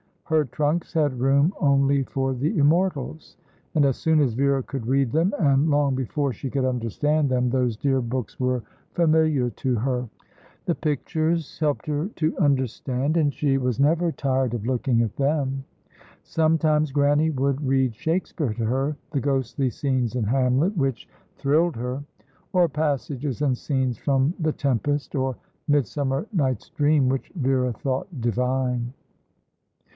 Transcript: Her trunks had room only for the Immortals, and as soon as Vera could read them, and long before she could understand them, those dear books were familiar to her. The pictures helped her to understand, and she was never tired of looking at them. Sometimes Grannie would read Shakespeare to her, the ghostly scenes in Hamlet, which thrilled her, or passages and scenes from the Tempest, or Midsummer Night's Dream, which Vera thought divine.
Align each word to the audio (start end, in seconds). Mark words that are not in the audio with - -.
Her 0.23 0.45
trunks 0.45 0.93
had 0.93 1.19
room 1.19 1.53
only 1.59 2.03
for 2.03 2.33
the 2.33 2.57
Immortals, 2.57 3.35
and 3.75 3.85
as 3.85 3.97
soon 3.97 4.19
as 4.19 4.33
Vera 4.33 4.63
could 4.63 4.87
read 4.87 5.11
them, 5.11 5.33
and 5.37 5.69
long 5.69 5.93
before 5.93 6.31
she 6.31 6.49
could 6.49 6.63
understand 6.65 7.29
them, 7.29 7.49
those 7.49 7.75
dear 7.75 8.01
books 8.01 8.39
were 8.39 8.63
familiar 8.93 9.49
to 9.51 9.75
her. 9.75 10.09
The 10.65 10.73
pictures 10.73 11.59
helped 11.59 11.85
her 11.87 12.07
to 12.15 12.35
understand, 12.39 13.15
and 13.17 13.31
she 13.31 13.57
was 13.59 13.79
never 13.79 14.11
tired 14.11 14.53
of 14.55 14.65
looking 14.65 15.01
at 15.01 15.17
them. 15.17 15.65
Sometimes 16.23 16.91
Grannie 16.91 17.29
would 17.29 17.61
read 17.63 17.93
Shakespeare 17.93 18.53
to 18.53 18.65
her, 18.65 18.95
the 19.11 19.19
ghostly 19.19 19.69
scenes 19.69 20.15
in 20.15 20.23
Hamlet, 20.23 20.75
which 20.77 21.07
thrilled 21.35 21.75
her, 21.75 22.03
or 22.53 22.69
passages 22.69 23.41
and 23.41 23.55
scenes 23.55 23.97
from 23.97 24.33
the 24.39 24.53
Tempest, 24.53 25.13
or 25.13 25.35
Midsummer 25.67 26.25
Night's 26.33 26.69
Dream, 26.69 27.09
which 27.09 27.31
Vera 27.35 27.73
thought 27.73 28.07
divine. 28.21 28.93